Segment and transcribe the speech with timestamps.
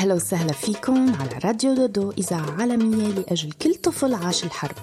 [0.00, 4.76] أهلا وسهلا فيكم على راديو دودو إذاعة عالمية لأجل كل طفل عاش الحرب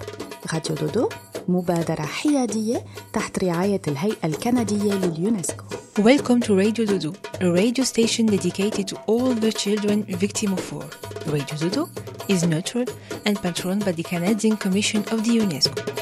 [0.52, 1.08] راديو دودو
[1.48, 5.64] مبادرة حيادية تحت رعاية الهيئة الكندية لليونسكو
[5.98, 10.88] Welcome to Radio Dodo, a radio station dedicated to all the children victim of war.
[11.26, 11.88] Radio Dodo
[12.28, 12.86] is neutral
[13.26, 15.98] and patroned by the Canadian Commission of the UNESCO.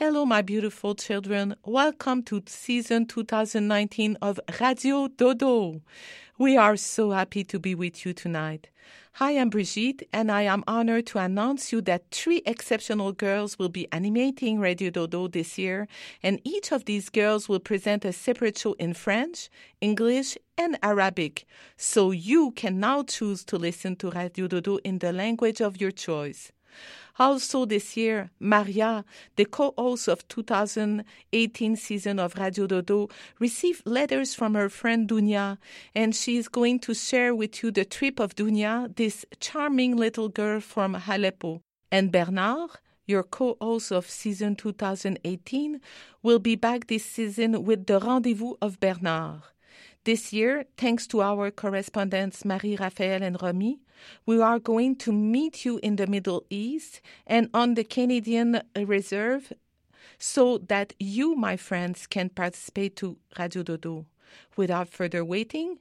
[0.00, 1.56] Hello, my beautiful children.
[1.62, 5.82] Welcome to season 2019 of Radio Dodo.
[6.40, 8.70] We are so happy to be with you tonight.
[9.16, 13.68] Hi, I'm Brigitte, and I am honored to announce you that three exceptional girls will
[13.68, 15.86] be animating Radio Dodo this year,
[16.22, 19.50] and each of these girls will present a separate show in French,
[19.82, 21.44] English, and Arabic.
[21.76, 25.90] So you can now choose to listen to Radio Dodo in the language of your
[25.90, 26.52] choice.
[27.20, 29.04] Also this year, Maria,
[29.36, 35.58] the co-host of 2018 season of Radio Dodo, received letters from her friend Dunia,
[35.94, 40.30] and she is going to share with you the trip of Dunia, this charming little
[40.30, 41.60] girl from Aleppo.
[41.92, 42.70] And Bernard,
[43.06, 45.78] your co-host of season 2018,
[46.22, 49.42] will be back this season with the Rendezvous of Bernard.
[50.10, 53.78] This year, thanks to our correspondents Marie Raphael and Romy,
[54.26, 59.52] we are going to meet you in the Middle East and on the Canadian Reserve
[60.18, 64.04] so that you, my friends, can participate to Radio Dodo.
[64.56, 65.78] Without further waiting,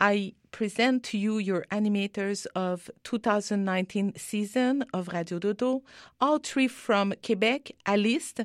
[0.00, 5.82] I present to you your animators of 2019 season of Radio Dodo,
[6.18, 8.36] all three from Quebec, Alice,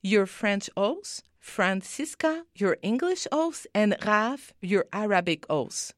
[0.00, 5.92] your French host, Francisca, your English host, and Raf, your Arabic host.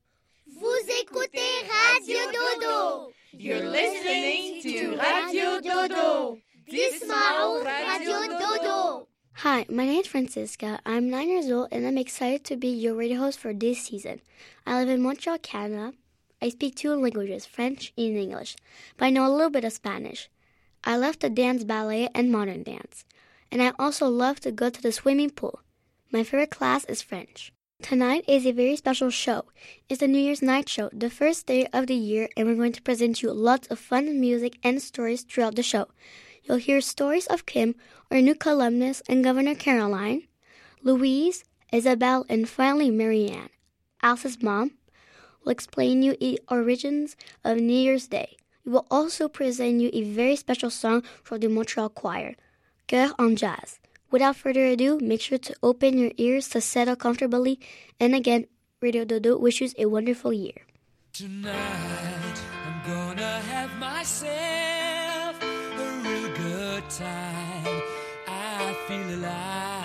[0.45, 3.13] Vous écoutez Radio Dodo.
[3.33, 6.39] You're listening to Radio Dodo.
[6.69, 9.07] Dismao Radio Dodo.
[9.35, 10.81] Hi, my name is Francisca.
[10.85, 14.21] I'm nine years old and I'm excited to be your radio host for this season.
[14.67, 15.93] I live in Montreal, Canada.
[16.43, 18.57] I speak two languages, French and English,
[18.97, 20.29] but I know a little bit of Spanish.
[20.83, 23.05] I love to dance ballet and modern dance,
[23.51, 25.61] and I also love to go to the swimming pool.
[26.13, 27.53] My favorite class is French.
[27.83, 29.45] Tonight is a very special show.
[29.89, 32.73] It's the New Year's Night Show, the first day of the year, and we're going
[32.73, 35.89] to present you lots of fun music and stories throughout the show.
[36.43, 37.75] You'll hear stories of Kim,
[38.11, 40.23] our new columnist, and Governor Caroline,
[40.83, 43.51] Louise, Isabel, and finally Marianne.
[44.03, 44.73] Alice's mom
[45.45, 48.37] will explain you the origins of New Year's Day.
[48.65, 52.37] We will also present you a very special song from the Montreal Choir,
[52.87, 53.81] Cœur en Jazz.
[54.11, 57.59] Without further ado, make sure to open your ears to settle comfortably.
[57.99, 58.47] And again,
[58.81, 60.67] Radio Dodo wishes a wonderful year.
[61.13, 67.83] Tonight, I'm gonna have myself a real good time.
[68.29, 69.76] I feel alive.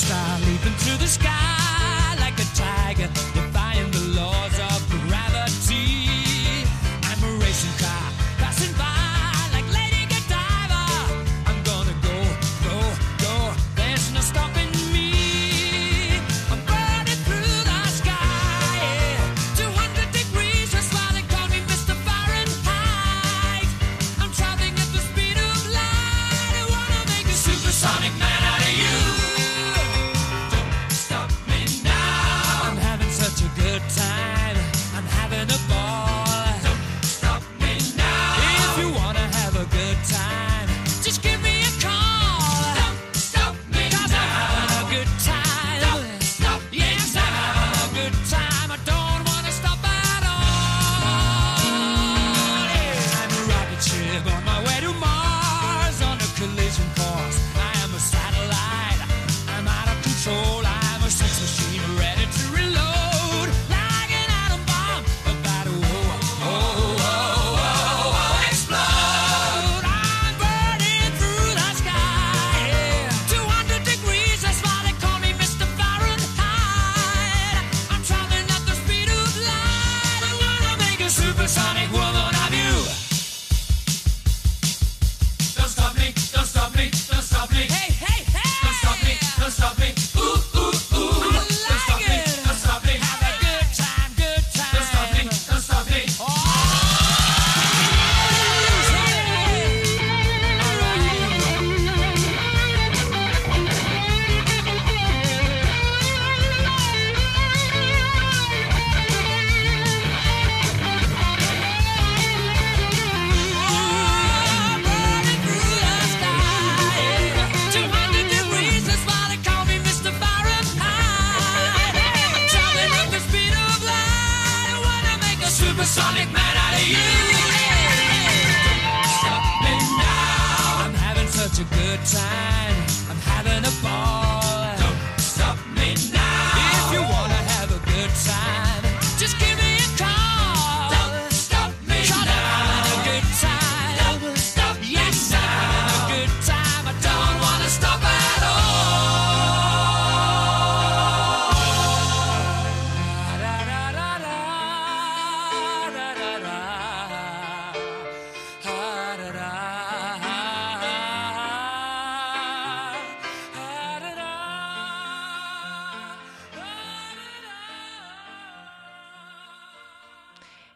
[0.00, 0.61] Time.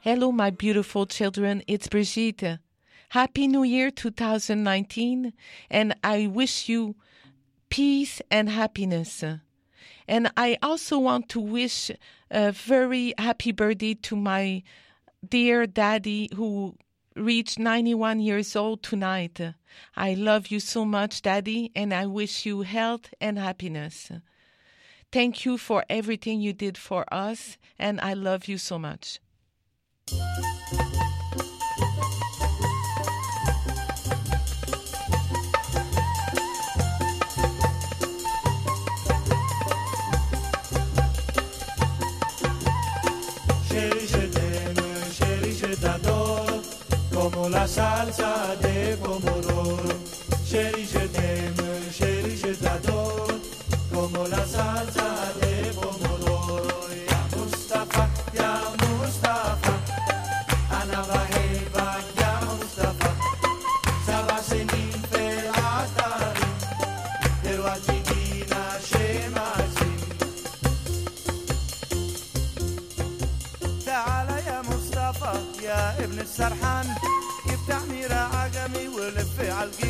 [0.08, 1.64] Hello, my beautiful children.
[1.66, 2.60] It's Brigitte.
[3.08, 5.32] Happy New Year 2019,
[5.68, 6.94] and I wish you
[7.70, 9.24] peace and happiness.
[10.06, 11.90] And I also want to wish
[12.30, 14.62] a very happy birthday to my
[15.28, 16.76] dear daddy who
[17.16, 19.40] reached 91 years old tonight.
[19.96, 24.12] I love you so much, daddy, and I wish you health and happiness.
[25.10, 29.18] Thank you for everything you did for us, and I love you so much.
[47.66, 49.76] Salsa de pomodoro.
[50.44, 53.26] Chérie, je t'aime, chérie, je t'adore,
[53.92, 55.15] comme la salsa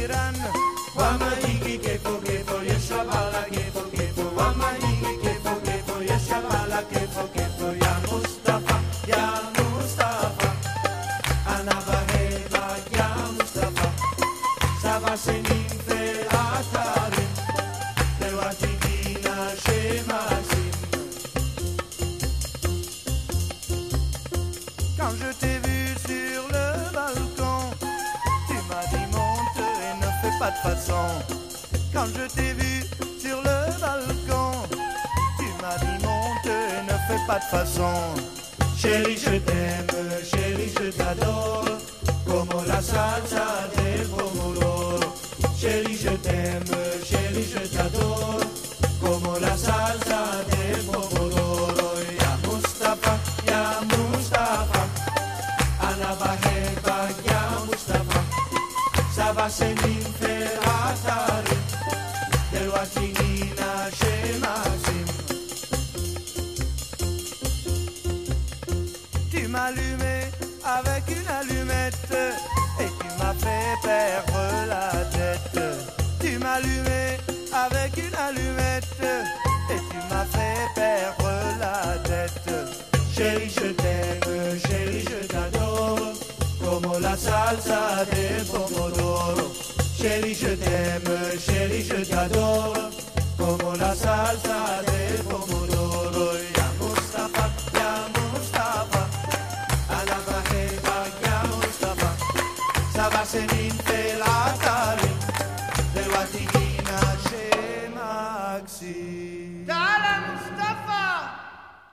[0.07, 0.37] Irán,
[0.95, 1.99] Guama y Quique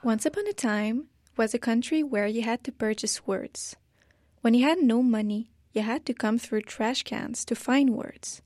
[0.04, 3.74] Once upon a time was a country where you had to purchase words.
[4.42, 8.42] When you had no money, you had to come through trash cans to find words.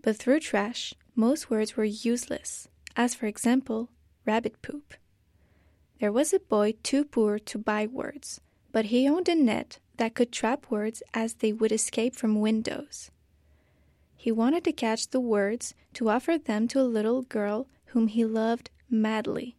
[0.00, 3.90] But through trash, most words were useless, as for example,
[4.24, 4.94] rabbit poop.
[6.00, 8.40] There was a boy too poor to buy words,
[8.72, 13.10] but he owned a net that could trap words as they would escape from windows.
[14.16, 18.24] He wanted to catch the words to offer them to a little girl whom he
[18.24, 19.57] loved madly.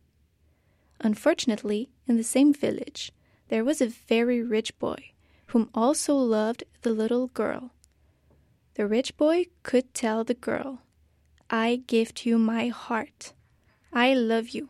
[1.01, 3.11] Unfortunately, in the same village,
[3.47, 5.11] there was a very rich boy
[5.47, 7.71] whom also loved the little girl.
[8.75, 10.81] The rich boy could tell the girl,
[11.49, 13.33] I gift you my heart.
[13.91, 14.69] I love you.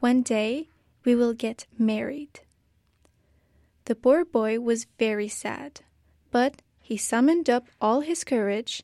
[0.00, 0.68] One day
[1.04, 2.40] we will get married.
[3.86, 5.80] The poor boy was very sad,
[6.30, 8.82] but he summoned up all his courage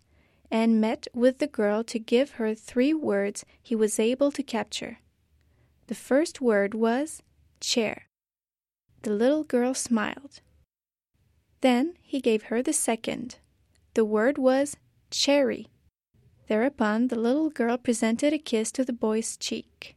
[0.51, 4.99] and met with the girl to give her three words he was able to capture.
[5.91, 7.21] The first word was
[7.59, 8.07] chair.
[9.03, 10.41] The little girl smiled.
[11.63, 13.39] Then he gave her the second.
[13.95, 14.77] The word was
[15.11, 15.67] cherry.
[16.47, 19.97] Thereupon the little girl presented a kiss to the boy's cheek.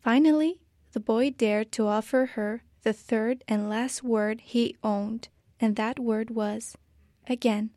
[0.00, 0.60] Finally,
[0.92, 5.26] the boy dared to offer her the third and last word he owned,
[5.58, 6.76] and that word was
[7.26, 7.70] again.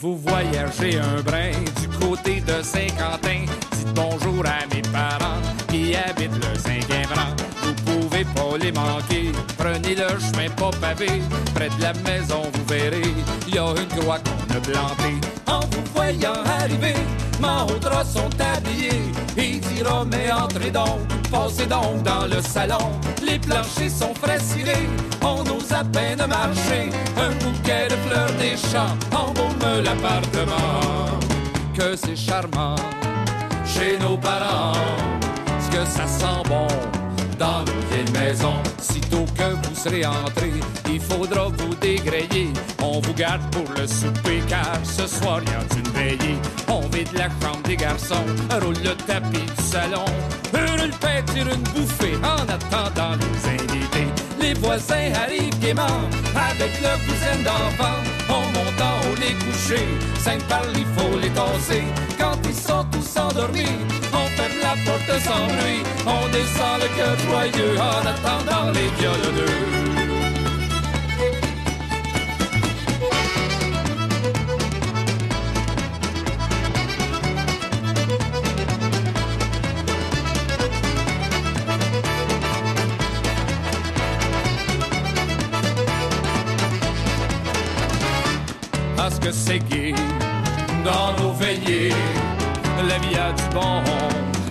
[0.00, 1.50] Vous voyagez un brin
[1.80, 7.34] du côté de Saint-Quentin, dites bonjour à mes parents qui habitent le rang.
[7.62, 7.74] Vous
[8.24, 9.32] pas les manquer.
[9.56, 11.22] Prenez le chemin pas pavé,
[11.54, 13.14] près de la maison, vous verrez,
[13.46, 15.16] il y a une croix qu'on a plantée.
[15.46, 16.94] En vous voyant arriver,
[17.40, 19.12] Maudras sont habillés.
[19.36, 22.92] Il dira, mais entrez donc, passez donc dans le salon.
[23.22, 24.88] Les planchers sont frais cirés,
[25.22, 26.90] on ose à peine marcher.
[27.16, 31.18] Un bouquet de fleurs des champs embaume l'appartement.
[31.74, 32.76] Que c'est charmant
[33.64, 34.72] chez nos parents,
[35.60, 36.66] ce que ça sent bon
[37.38, 38.62] dans nos vieilles maisons.
[38.80, 40.52] Sitôt que vous serez entré,
[40.90, 42.52] il faudra vous dégrayer.
[42.82, 46.38] On vous garde pour le souper car ce soir y a une veillée.
[46.68, 48.26] On vide la chambre des garçons,
[48.62, 50.04] roule le tapis du salon.
[50.52, 50.90] Hurle
[51.32, 53.87] tire une bouffée en attendant les invités.
[54.48, 56.00] Les voisins arrivent gaiement
[56.34, 57.98] avec le cousin d'enfant.
[58.30, 59.86] On en haut les coucher,
[60.18, 61.84] cinq par il faut les tasser.
[62.18, 63.76] Quand ils sont tous endormis,
[64.10, 65.82] on ferme la porte sans bruit.
[66.06, 70.07] On descend le cœur joyeux en attendant les violonneux.
[89.32, 89.94] C'est gai
[90.84, 91.92] dans nos veillées.
[92.88, 93.82] La vie a du bon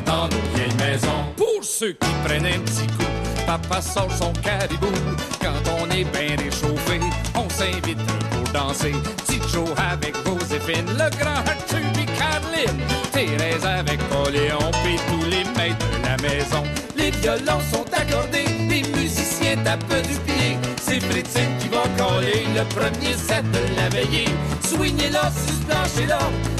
[0.05, 1.23] dans nos vieilles maisons.
[1.35, 3.11] Pour ceux qui prennent un petit coup,
[3.45, 4.91] papa sort son caribou.
[5.41, 6.99] Quand on est bien réchauffé,
[7.35, 8.93] on s'invite pour danser.
[9.25, 12.81] Petit Joe avec Joséphine, le grand Arthur et Caroline.
[13.11, 16.63] Thérèse avec Poléon, puis tous les maîtres de la maison.
[16.95, 20.26] Les violons sont accordés, les musiciens tapent du.
[20.87, 24.29] C'est Fritzine qui va coller le premier set de la veillée.
[24.63, 25.29] Soignez là,
[25.67, 26.19] plancher là,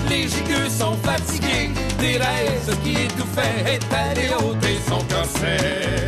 [0.09, 1.69] les gigueux sont fatigués.
[1.97, 6.03] Thérèse qui étouffait est allée ôter son corset.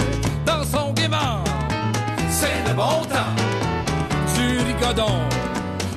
[0.45, 1.45] Dans son gaiement,
[2.29, 3.35] c'est le bon temps.
[4.35, 5.19] Du rigodon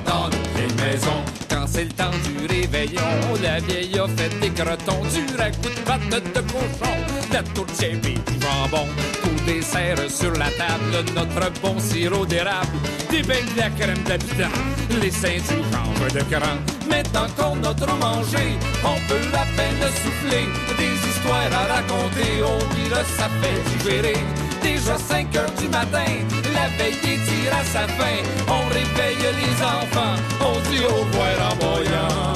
[0.05, 1.23] dans nos vieilles maisons.
[1.49, 3.01] Quand c'est le temps du réveillon,
[3.43, 6.95] la vieille a fait des crotons, du ragoût de pâte de cochon,
[7.33, 8.87] de la tourtière et du jambon.
[9.21, 12.77] Tout dessert sur la table, notre bon sirop d'érable,
[13.09, 14.53] des beignes de la crème d'habitant,
[15.01, 16.57] les seins du chanvre de cran.
[16.89, 20.45] Maintenant qu'on a trop mangé, on peut à peine souffler,
[20.77, 24.19] des histoires à raconter, on dirait ça fait digérer.
[24.61, 26.11] Déjà 5 heures du matin,
[26.53, 28.17] la veillée tire à sa fin.
[28.47, 32.33] On réveille les enfants, on dit au revoir en voyant.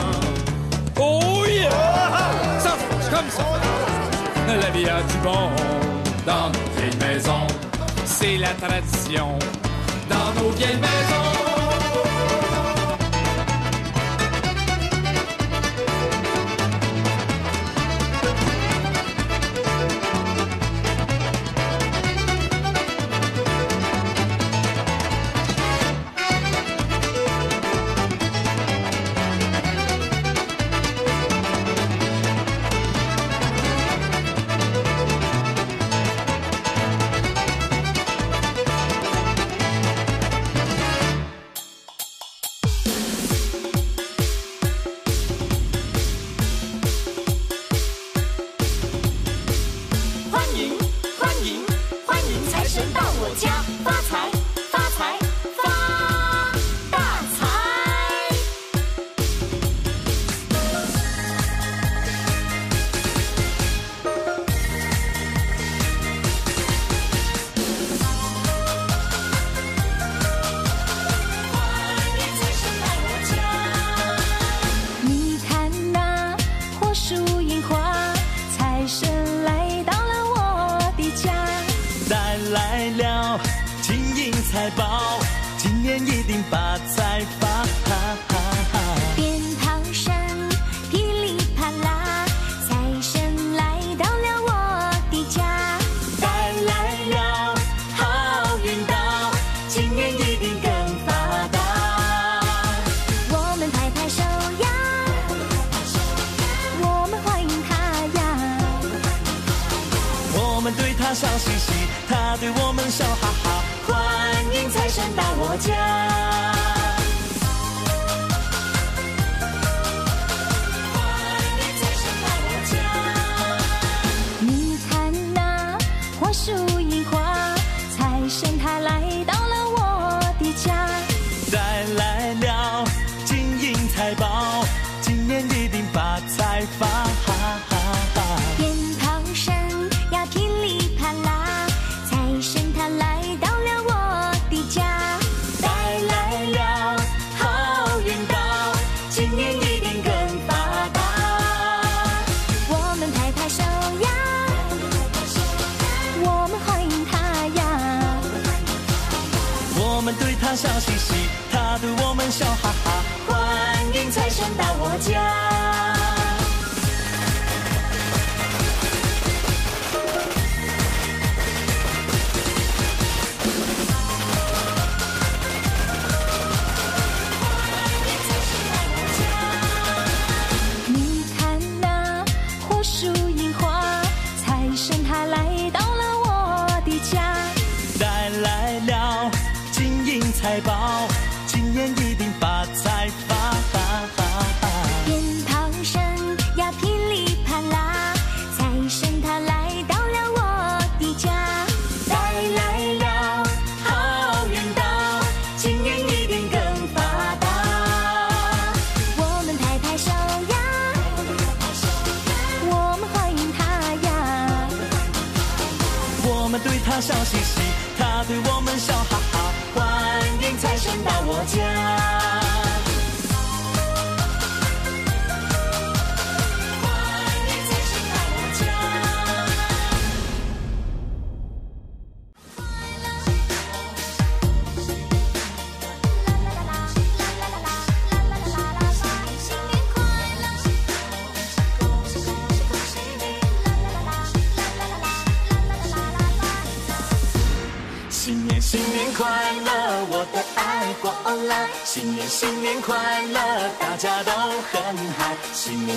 [0.99, 1.69] Oh yeah!
[2.59, 2.75] Ça
[3.11, 3.96] comme ça.
[4.47, 5.49] La vie a du bon
[6.25, 7.47] dans nos vieilles maisons.
[8.05, 9.37] C'est la tradition
[10.09, 11.56] dans nos vieilles maisons.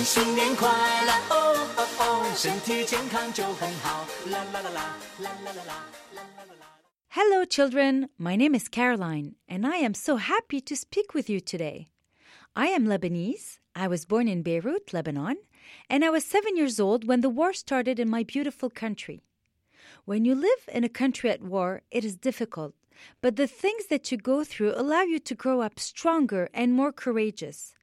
[0.00, 0.66] 年新年快
[1.04, 4.06] 乐，哦哦哦，身体健康就很好。
[4.30, 5.84] 啦啦啦啦，啦啦啦啦。
[7.10, 8.08] Hello, children.
[8.18, 11.88] My name is Caroline, and I am so happy to speak with you today.
[12.54, 13.58] I am Lebanese.
[13.74, 15.36] I was born in Beirut, Lebanon,
[15.90, 19.24] and I was seven years old when the war started in my beautiful country.
[20.06, 22.72] When you live in a country at war, it is difficult,
[23.20, 26.92] but the things that you go through allow you to grow up stronger and more
[26.92, 27.74] courageous.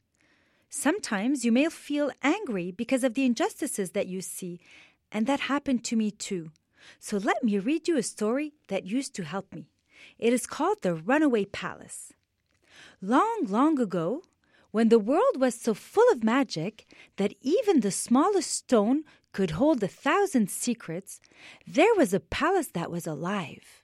[0.70, 4.61] Sometimes you may feel angry because of the injustices that you see,
[5.11, 6.50] and that happened to me too.
[6.98, 9.70] So let me read you a story that used to help me.
[10.18, 12.12] It is called The Runaway Palace.
[13.00, 14.22] Long, long ago,
[14.70, 19.83] when the world was so full of magic that even the smallest stone could hold
[19.83, 21.20] a thousand secrets,
[21.66, 23.83] there was a palace that was alive.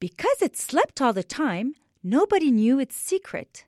[0.00, 3.64] Because it slept all the time, nobody knew its secret.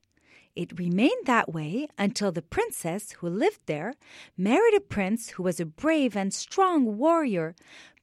[0.55, 3.95] It remained that way until the princess who lived there
[4.37, 7.55] married a prince who was a brave and strong warrior,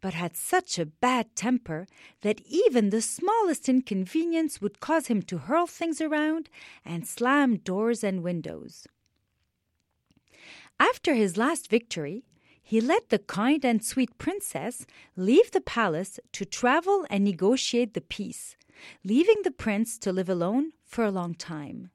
[0.02, 1.86] but had such a bad temper
[2.22, 6.50] that even the smallest inconvenience would cause him to hurl things around
[6.84, 8.88] and slam doors and windows.
[10.80, 12.24] After his last victory,
[12.64, 18.02] he let the kind and sweet princess leave the palace to travel and negotiate the
[18.02, 18.56] peace,
[19.04, 21.92] leaving the prince to live alone for a long time.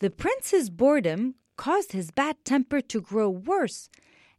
[0.00, 3.90] The prince's boredom caused his bad temper to grow worse,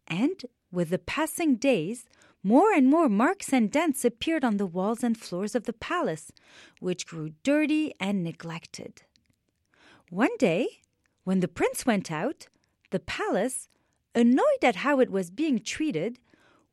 [0.08, 0.42] and
[0.72, 2.06] with the passing days,
[2.42, 6.32] more and more marks and dents appeared on the walls and floors of the palace,
[6.80, 9.02] which grew dirty and neglected.
[10.10, 10.80] One day,
[11.26, 12.48] when the prince went out,
[12.92, 13.68] the palace,
[14.16, 16.20] annoyed at how it was being treated,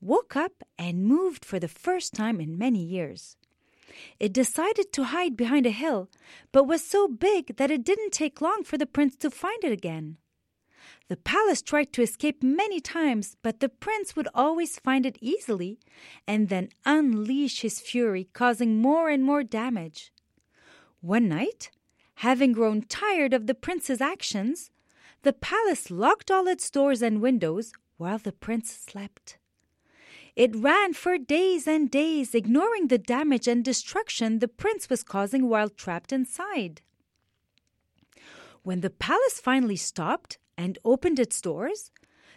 [0.01, 3.37] woke up and moved for the first time in many years.
[4.19, 6.11] It decided to hide behind a hill,
[6.53, 9.73] but was so big that it didn't take long for the prince to find it
[9.73, 10.19] again.
[11.09, 15.79] The palace tried to escape many times, but the prince would always find it easily
[16.27, 20.13] and then unleash his fury, causing more and more damage.
[21.01, 21.71] One night,
[22.17, 24.71] having grown tired of the prince's actions,
[25.23, 29.39] the palace locked all its doors and windows while the prince slept.
[30.37, 35.49] It ran for days and days, ignoring the damage and destruction the prince was causing
[35.49, 36.83] while trapped inside.
[38.63, 41.91] When the palace finally stopped and opened its doors,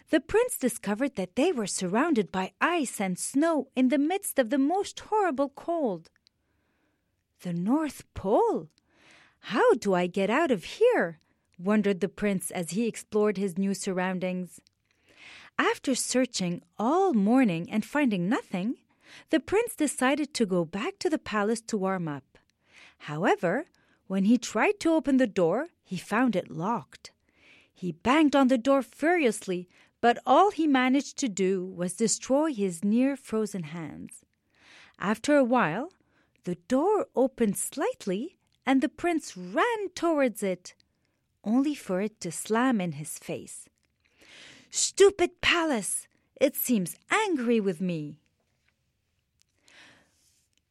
[0.08, 4.48] the prince discovered that they were surrounded by ice and snow in the midst of
[4.48, 6.08] the most horrible cold.
[7.42, 8.70] The North Pole?
[9.40, 11.20] How do I get out of here?
[11.58, 14.60] wondered the prince as he explored his new surroundings.
[15.58, 18.76] After searching all morning and finding nothing,
[19.30, 22.38] the prince decided to go back to the palace to warm up.
[22.98, 23.66] However,
[24.06, 27.12] when he tried to open the door, he found it locked.
[27.72, 29.68] He banged on the door furiously,
[30.00, 34.24] but all he managed to do was destroy his near frozen hands.
[34.98, 35.92] After a while,
[36.44, 38.36] the door opened slightly
[38.66, 40.74] and the prince ran towards it,
[41.42, 43.69] only for it to slam in his face.
[44.70, 46.06] Stupid palace!
[46.40, 48.16] It seems angry with me.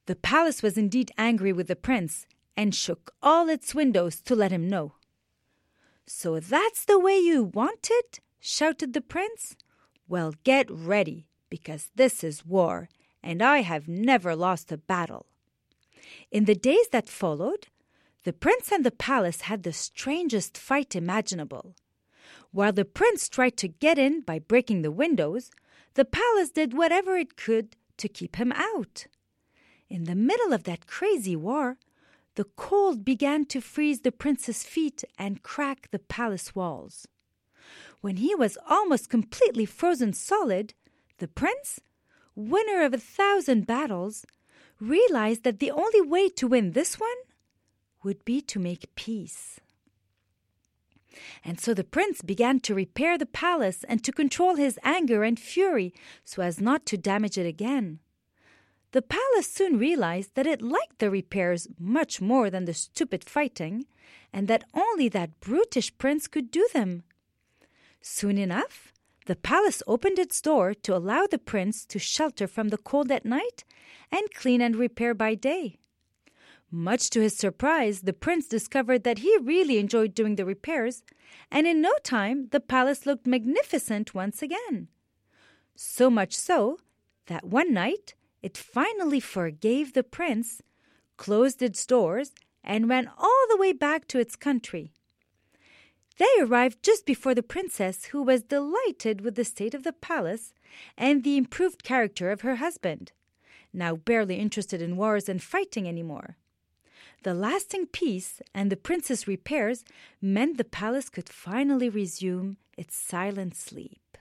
[0.05, 4.51] The palace was indeed angry with the prince, and shook all its windows to let
[4.51, 4.93] him know.
[6.07, 8.19] So that's the way you want it?
[8.39, 9.55] shouted the prince.
[10.07, 12.89] Well, get ready, because this is war,
[13.21, 15.27] and I have never lost a battle.
[16.31, 17.67] In the days that followed,
[18.23, 21.75] the prince and the palace had the strangest fight imaginable.
[22.51, 25.51] While the prince tried to get in by breaking the windows,
[25.93, 29.05] the palace did whatever it could to keep him out.
[29.87, 31.77] In the middle of that crazy war,
[32.35, 37.07] the cold began to freeze the prince's feet and crack the palace walls.
[38.01, 40.73] When he was almost completely frozen solid,
[41.17, 41.81] the prince,
[42.35, 44.25] winner of a thousand battles,
[44.79, 47.17] realized that the only way to win this one
[48.03, 49.59] would be to make peace.
[51.43, 55.39] And so the prince began to repair the palace and to control his anger and
[55.39, 57.99] fury so as not to damage it again.
[58.91, 63.85] The palace soon realized that it liked the repairs much more than the stupid fighting,
[64.33, 67.03] and that only that brutish prince could do them.
[68.01, 68.91] Soon enough,
[69.27, 73.25] the palace opened its door to allow the prince to shelter from the cold at
[73.25, 73.63] night
[74.11, 75.77] and clean and repair by day.
[76.71, 81.03] Much to his surprise, the prince discovered that he really enjoyed doing the repairs,
[81.49, 84.87] and in no time the palace looked magnificent once again.
[85.75, 86.77] So much so
[87.25, 90.61] that one night it finally forgave the prince,
[91.17, 92.31] closed its doors,
[92.63, 94.93] and ran all the way back to its country.
[96.17, 100.53] They arrived just before the princess, who was delighted with the state of the palace
[100.97, 103.11] and the improved character of her husband,
[103.73, 106.35] now barely interested in wars and fighting any more.
[107.23, 109.83] The lasting peace and the prince's repairs
[110.21, 114.17] meant the palace could finally resume its silent sleep.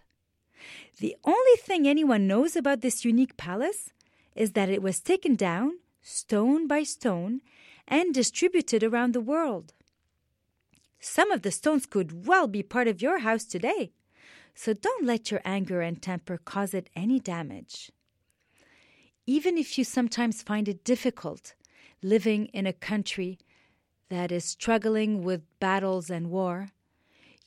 [0.99, 3.93] The only thing anyone knows about this unique palace
[4.35, 7.41] is that it was taken down, stone by stone,
[7.87, 9.75] and distributed around the world.
[10.99, 13.93] Some of the stones could well be part of your house today,
[14.57, 17.93] so don't let your anger and temper cause it any damage.
[19.25, 21.55] Even if you sometimes find it difficult
[22.03, 23.39] living in a country
[24.09, 26.69] that is struggling with battles and war,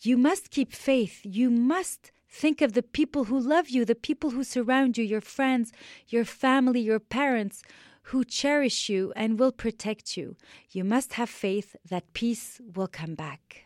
[0.01, 1.21] you must keep faith.
[1.23, 5.21] You must think of the people who love you, the people who surround you, your
[5.21, 5.71] friends,
[6.07, 7.61] your family, your parents,
[8.03, 10.35] who cherish you and will protect you.
[10.71, 13.65] You must have faith that peace will come back.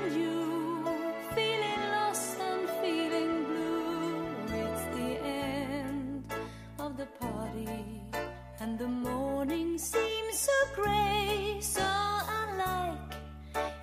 [0.00, 0.84] And you,
[1.34, 4.26] feeling lost and feeling blue.
[4.62, 6.24] It's the end
[6.78, 8.02] of the party,
[8.60, 13.14] and the morning seems so grey, so unlike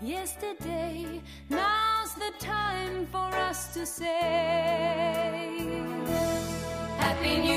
[0.02, 1.22] yesterday.
[1.50, 4.08] Now's the time for us to say.
[6.98, 7.57] Happy New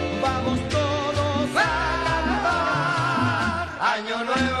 [0.33, 1.67] Vamos todos a
[2.05, 3.67] cantar.
[3.95, 4.60] Año nuevo,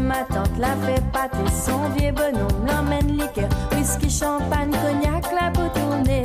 [0.00, 5.68] Ma tante l'a fait pâter, son vieux bonhomme l'emmène liqueur, whisky, champagne, cognac, la peau
[5.74, 6.24] tournée.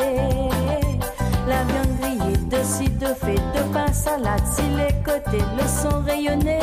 [1.47, 6.01] La viande grillée, de ci, de fait, de pain, salade, si les côtés, le son
[6.01, 6.60] rayonné,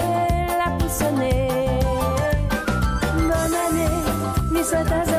[0.58, 1.48] la poussonnée.
[3.16, 5.13] Bonne année,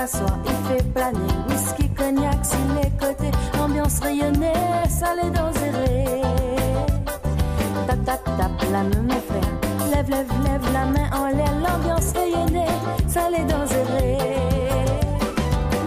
[0.00, 1.18] il fait planer.
[1.48, 3.30] Whisky, cognac sur les côtés.
[3.60, 4.52] Ambiance rayonnée,
[4.88, 6.22] salé dans zéré.
[7.86, 9.90] Tap, tap, tap, la main, mes frères.
[9.90, 11.52] Lève, lève, lève la main en l'air.
[11.64, 12.66] L'ambiance rayonnée,
[13.08, 14.18] salé dans zéré.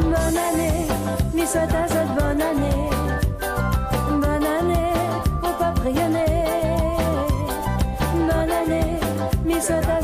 [0.04, 0.88] Bonne année,
[1.34, 2.90] mi souhaite à cette bonne année.
[4.10, 4.92] Bonne année,
[5.42, 6.26] au paprionné.
[8.14, 9.00] Bonne année,
[9.46, 10.01] mi à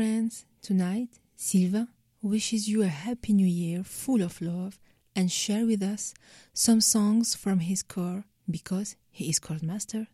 [0.00, 1.86] friends, tonight Silva
[2.22, 4.80] wishes you a happy new year full of love
[5.14, 6.14] and share with us
[6.54, 10.06] some songs from his core because he is called master.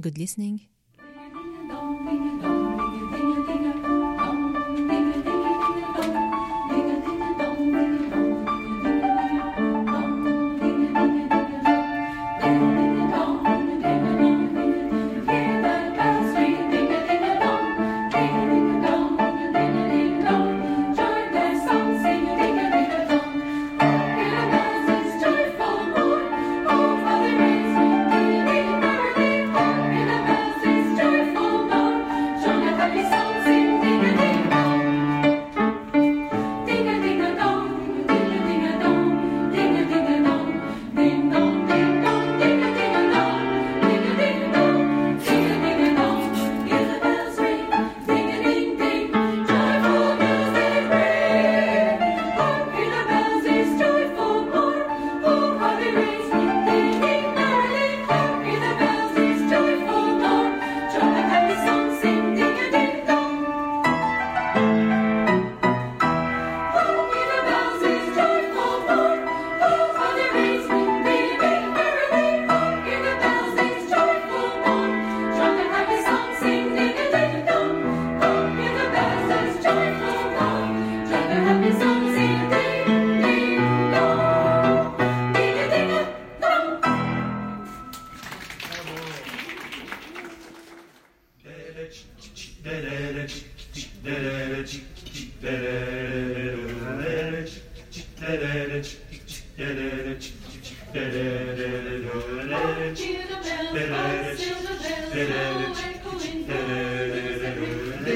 [0.00, 0.62] Good listening.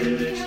[0.08, 0.37] Spirit.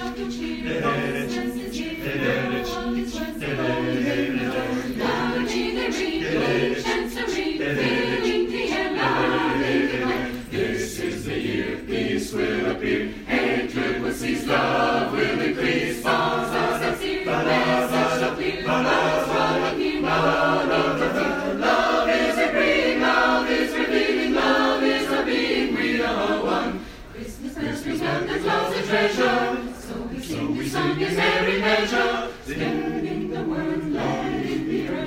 [33.32, 35.01] the words, let it be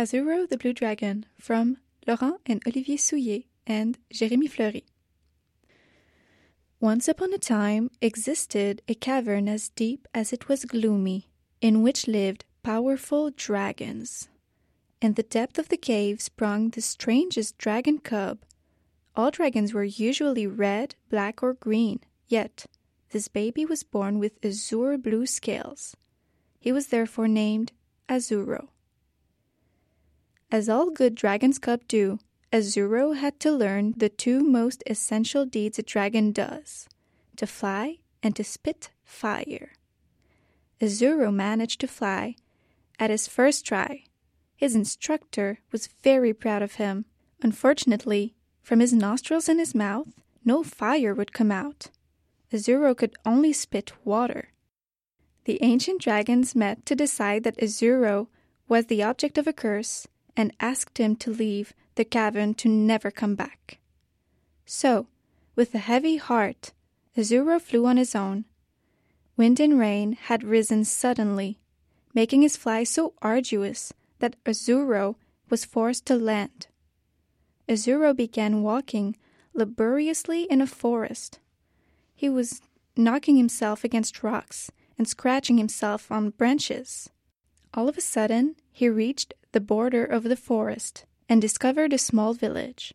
[0.00, 1.76] Azuro the Blue Dragon from
[2.06, 4.86] Laurent and Olivier Souillé and Jérémy Fleury.
[6.80, 11.28] Once upon a time existed a cavern as deep as it was gloomy,
[11.60, 14.28] in which lived powerful dragons.
[15.00, 18.38] In the depth of the cave sprung the strangest dragon cub.
[19.16, 22.66] All dragons were usually red, black, or green, yet
[23.10, 25.96] this baby was born with azure blue scales.
[26.60, 27.72] He was therefore named
[28.08, 28.68] Azuro.
[30.50, 32.18] As all good dragon's cub do,
[32.52, 36.88] Azuro had to learn the two most essential deeds a dragon does
[37.36, 39.72] to fly and to spit fire.
[40.80, 42.36] Azuro managed to fly
[43.00, 44.04] at his first try.
[44.54, 47.06] His instructor was very proud of him.
[47.42, 50.08] Unfortunately, from his nostrils and his mouth,
[50.44, 51.88] no fire would come out.
[52.52, 54.50] Azuro could only spit water.
[55.44, 58.28] The ancient dragons met to decide that Azuro
[58.68, 63.10] was the object of a curse and asked him to leave the cavern to never
[63.10, 63.78] come back.
[64.66, 65.06] So,
[65.56, 66.72] with a heavy heart,
[67.16, 68.44] Azuro flew on his own.
[69.36, 71.59] Wind and rain had risen suddenly,
[72.14, 75.16] making his flight so arduous that Azuro
[75.48, 76.66] was forced to land.
[77.68, 79.16] Azuro began walking
[79.54, 81.38] laboriously in a forest.
[82.14, 82.60] He was
[82.96, 87.10] knocking himself against rocks and scratching himself on branches.
[87.72, 92.34] All of a sudden, he reached the border of the forest and discovered a small
[92.34, 92.92] village.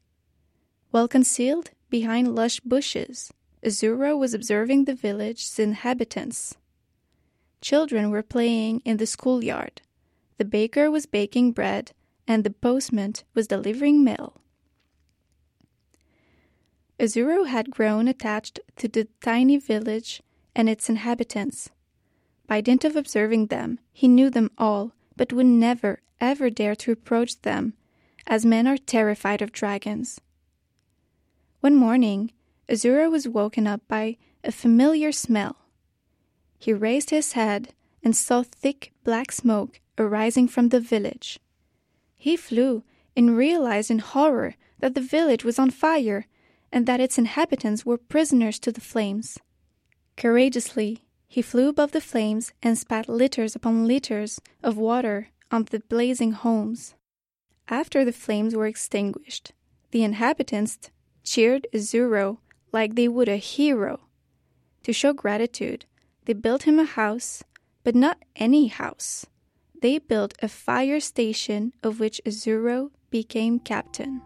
[0.91, 3.31] Well concealed behind lush bushes,
[3.63, 6.55] Azuro was observing the village's inhabitants.
[7.61, 9.81] Children were playing in the schoolyard.
[10.37, 11.91] The baker was baking bread,
[12.27, 14.41] and the postman was delivering mail.
[16.99, 20.21] Azuro had grown attached to the tiny village
[20.55, 21.69] and its inhabitants.
[22.47, 26.91] By dint of observing them, he knew them all, but would never, ever dare to
[26.91, 27.73] approach them,
[28.27, 30.21] as men are terrified of dragons.
[31.59, 32.31] One morning,
[32.69, 35.57] Azuro was woken up by a familiar smell.
[36.57, 41.39] He raised his head and saw thick black smoke arising from the village.
[42.15, 42.83] He flew
[43.15, 46.27] and realized in horror that the village was on fire
[46.71, 49.37] and that its inhabitants were prisoners to the flames.
[50.17, 55.79] Courageously, he flew above the flames and spat liters upon liters of water on the
[55.79, 56.95] blazing homes.
[57.67, 59.53] After the flames were extinguished,
[59.91, 60.91] the inhabitants
[61.23, 62.39] cheered Azuro
[62.71, 64.01] like they would a hero.
[64.83, 65.85] To show gratitude,
[66.25, 67.43] they built him a house,
[67.83, 69.25] but not any house.
[69.81, 74.21] They built a fire station of which Azuro became captain.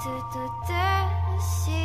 [0.00, 1.77] Tournez tout au-dessus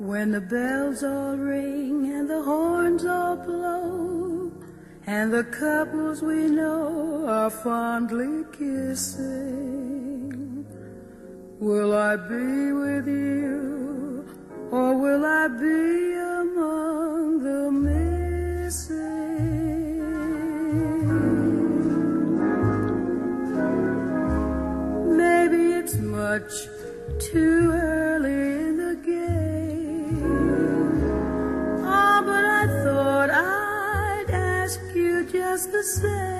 [0.00, 4.50] When the bells all ring and the horns all blow,
[5.06, 9.84] and the couples we know are fondly kissing,
[11.58, 14.24] will I be with you,
[14.70, 19.04] or will I be among the missing?
[25.14, 26.68] Maybe it's much
[27.18, 27.99] too early
[35.60, 36.39] just the same.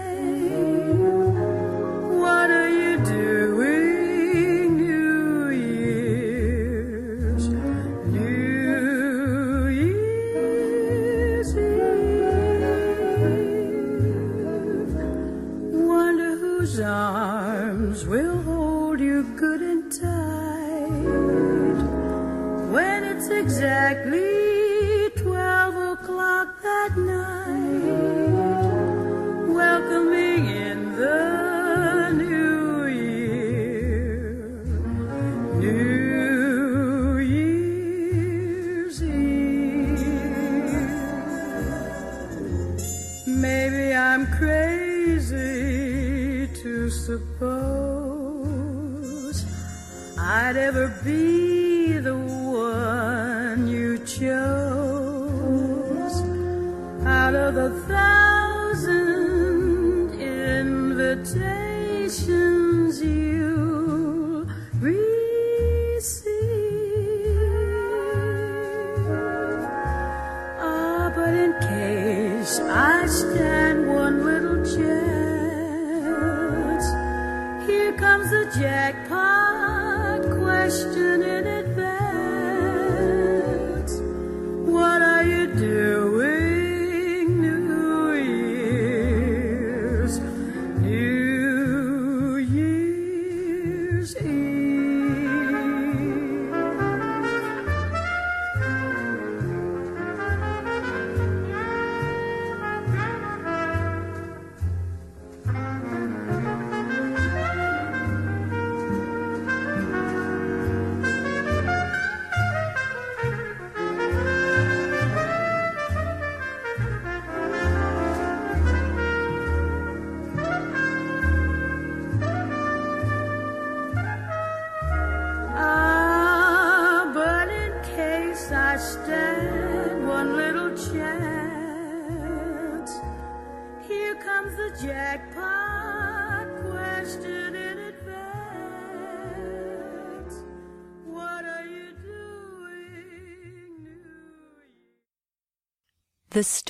[51.04, 54.30] Be the one you chose
[57.06, 59.00] out of the thousand
[60.20, 61.40] invitations
[63.00, 64.46] you
[64.78, 65.00] receive.
[70.58, 74.86] Ah, but in case I stand one little chance,
[77.66, 79.69] here comes the jackpot
[80.60, 81.59] question in advance.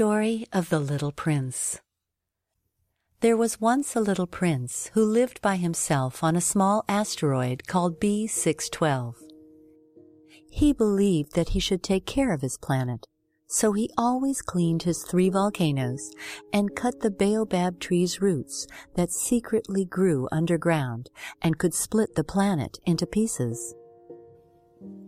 [0.00, 1.78] Story of the Little Prince
[3.20, 8.00] There was once a little prince who lived by himself on a small asteroid called
[8.00, 9.16] B612.
[10.50, 13.06] He believed that he should take care of his planet,
[13.46, 16.10] so he always cleaned his three volcanoes
[16.50, 21.10] and cut the baobab tree's roots that secretly grew underground
[21.42, 23.74] and could split the planet into pieces.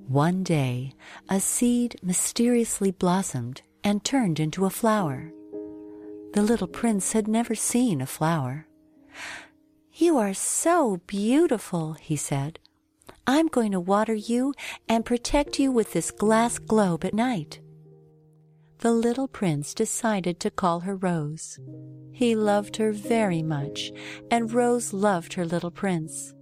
[0.06, 0.92] One day,
[1.30, 5.32] a seed mysteriously blossomed and turned into a flower.
[6.34, 8.66] The little prince had never seen a flower.
[9.92, 12.58] You are so beautiful, he said.
[13.26, 14.54] I'm going to water you
[14.88, 17.60] and protect you with this glass globe at night.
[18.78, 21.60] The little prince decided to call her Rose.
[22.10, 23.92] He loved her very much,
[24.30, 26.34] and Rose loved her little prince.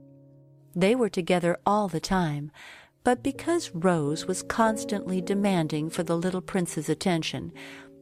[0.75, 2.51] They were together all the time,
[3.03, 7.53] but because Rose was constantly demanding for the little prince's attention,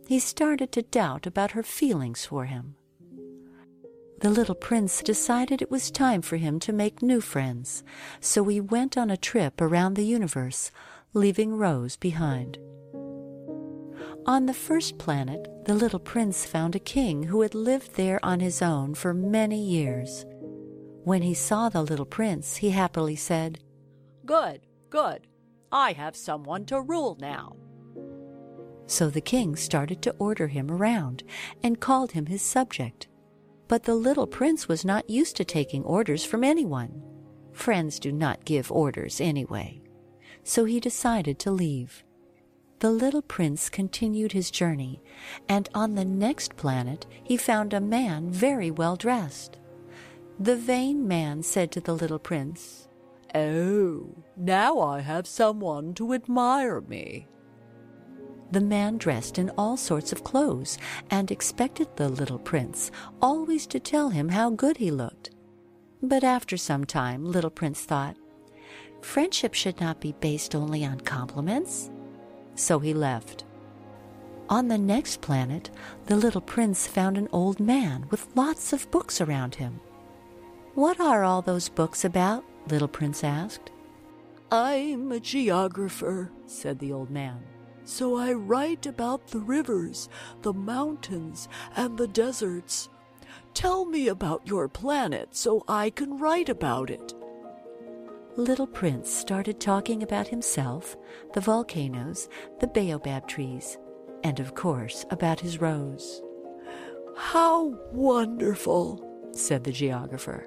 [0.06, 2.74] he started to doubt about her feelings for him.
[4.20, 7.84] The little prince decided it was time for him to make new friends,
[8.20, 10.72] so he went on a trip around the universe,
[11.14, 12.58] leaving Rose behind.
[14.26, 18.40] On the first planet, the little prince found a king who had lived there on
[18.40, 20.26] his own for many years.
[21.04, 23.60] When he saw the little prince, he happily said,
[24.26, 24.60] Good,
[24.90, 25.26] good.
[25.70, 27.56] I have someone to rule now.
[28.86, 31.22] So the king started to order him around
[31.62, 33.06] and called him his subject.
[33.68, 37.02] But the little prince was not used to taking orders from anyone.
[37.52, 39.82] Friends do not give orders anyway.
[40.42, 42.02] So he decided to leave.
[42.78, 45.02] The little prince continued his journey,
[45.48, 49.58] and on the next planet he found a man very well dressed.
[50.38, 52.87] The vain man said to the little prince,
[53.34, 57.26] Oh, now I have someone to admire me.
[58.50, 60.78] The man dressed in all sorts of clothes
[61.10, 65.30] and expected the little prince always to tell him how good he looked.
[66.02, 68.16] But after some time, little prince thought,
[69.02, 71.90] friendship should not be based only on compliments.
[72.54, 73.44] So he left.
[74.48, 75.70] On the next planet,
[76.06, 79.78] the little prince found an old man with lots of books around him.
[80.74, 82.44] What are all those books about?
[82.70, 83.70] Little prince asked.
[84.50, 87.42] I'm a geographer, said the old man.
[87.84, 90.08] So I write about the rivers,
[90.42, 92.88] the mountains, and the deserts.
[93.54, 97.14] Tell me about your planet so I can write about it.
[98.36, 100.96] Little Prince started talking about himself,
[101.34, 102.28] the volcanoes,
[102.60, 103.78] the baobab trees,
[104.22, 106.22] and of course about his rose.
[107.16, 110.46] How wonderful, said the geographer.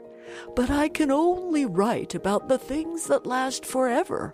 [0.55, 4.33] But I can only write about the things that last forever,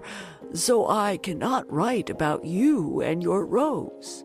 [0.54, 4.24] so I cannot write about you and your rose.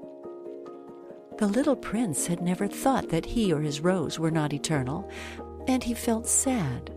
[1.38, 5.10] The little prince had never thought that he or his rose were not eternal,
[5.66, 6.92] and he felt sad.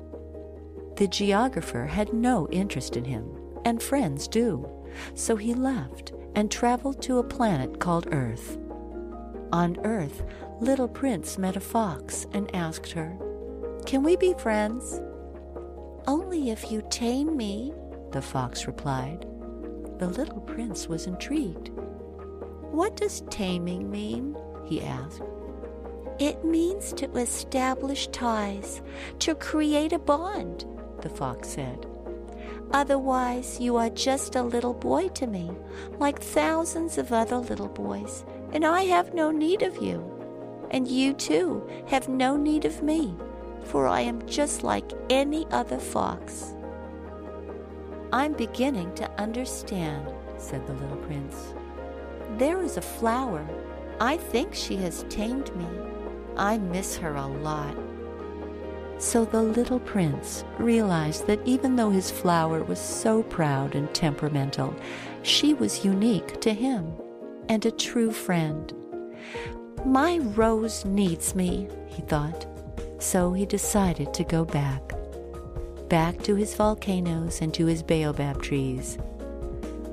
[0.98, 3.30] The geographer had no interest in him,
[3.66, 4.70] and friends do,
[5.14, 8.58] so he left and traveled to a planet called Earth.
[9.52, 10.24] On Earth,
[10.60, 13.18] Little Prince met a fox and asked her,
[13.86, 15.00] Can we be friends?
[16.08, 17.72] Only if you tame me,
[18.12, 19.28] the fox replied.
[20.00, 21.70] The little prince was intrigued.
[22.72, 24.36] What does taming mean?
[24.66, 25.22] he asked.
[26.18, 28.82] It means to establish ties,
[29.20, 30.66] to create a bond,
[31.02, 31.86] the fox said.
[32.72, 35.52] Otherwise, you are just a little boy to me,
[36.00, 40.12] like thousands of other little boys, and I have no need of you.
[40.72, 43.16] And you, too, have no need of me,
[43.66, 46.54] for I am just like any other fox.
[48.14, 50.08] I'm beginning to understand,
[50.38, 51.54] said the little prince.
[52.38, 53.46] There is a flower.
[54.00, 55.68] I think she has tamed me.
[56.38, 57.76] I miss her a lot.
[58.98, 64.74] So the little prince realized that even though his flower was so proud and temperamental,
[65.24, 66.94] she was unique to him
[67.50, 68.74] and a true friend.
[69.86, 72.48] My rose needs me, he thought.
[73.06, 74.82] So he decided to go back.
[75.90, 78.98] Back to his volcanoes and to his baobab trees.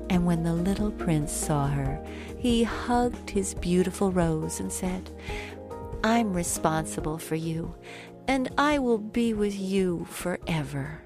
[0.09, 2.03] And when the little prince saw her,
[2.39, 5.11] he hugged his beautiful rose and said,
[6.03, 7.75] I'm responsible for you,
[8.27, 11.03] and I will be with you forever.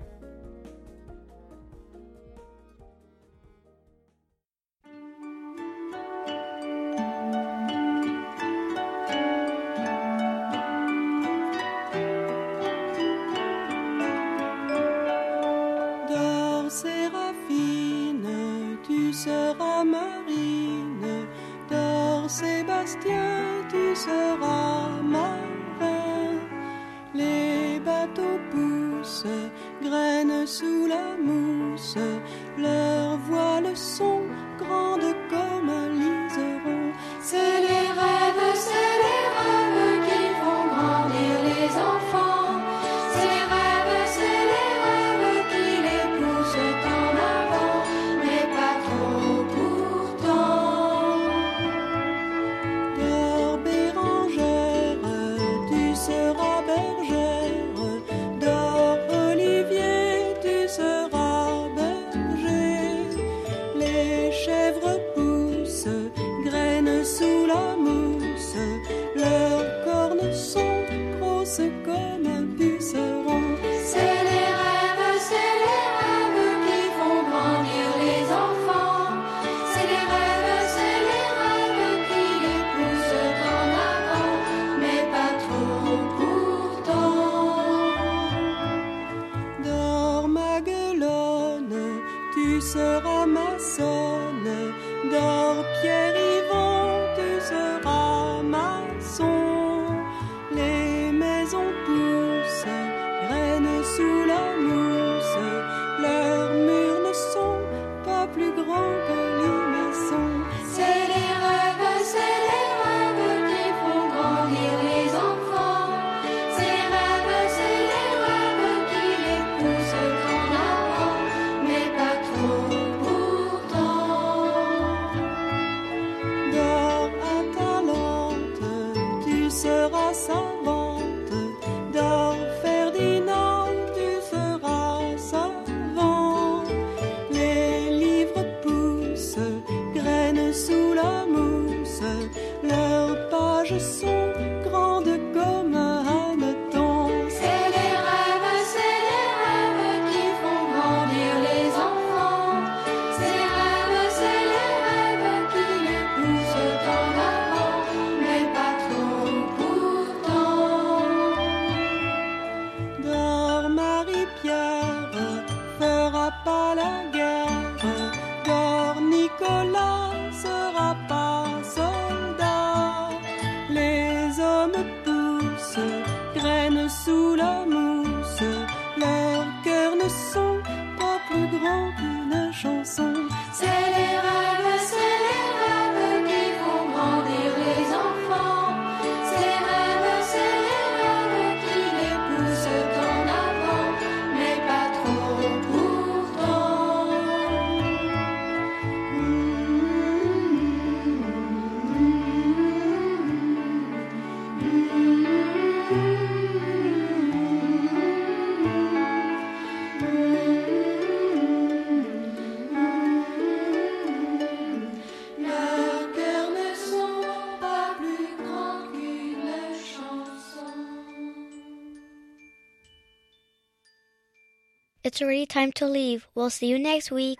[225.08, 226.28] It's already time to leave.
[226.36, 227.40] We'll see you next week.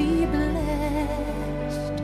[0.00, 1.96] be blessed.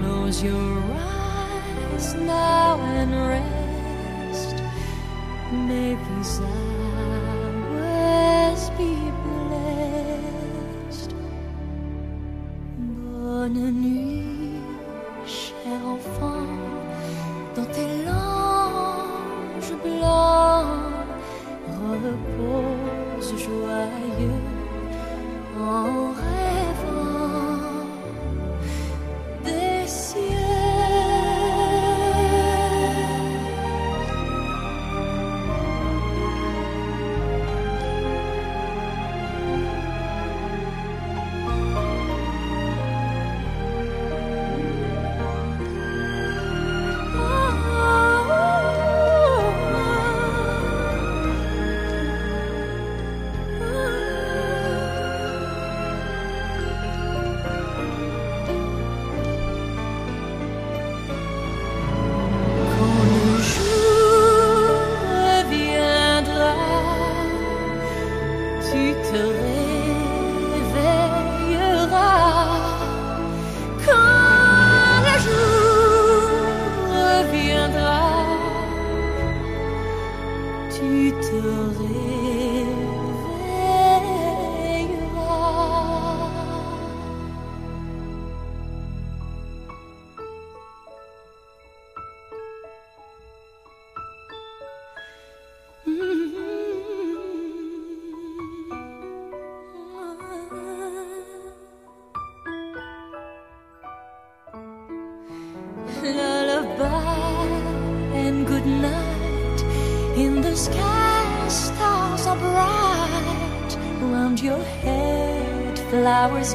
[0.00, 4.56] Close your eyes now and rest.
[5.52, 6.79] May these eyes.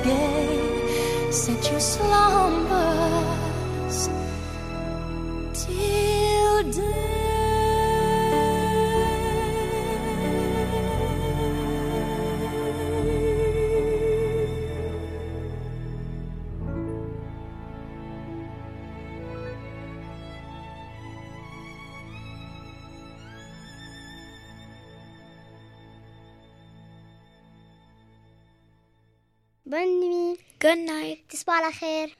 [0.05, 0.34] again.
[31.55, 32.11] Wallacher.